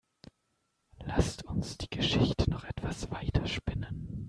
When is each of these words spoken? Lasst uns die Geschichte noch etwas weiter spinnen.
Lasst 1.03 1.43
uns 1.45 1.77
die 1.77 1.87
Geschichte 1.91 2.49
noch 2.49 2.63
etwas 2.63 3.11
weiter 3.11 3.45
spinnen. 3.45 4.19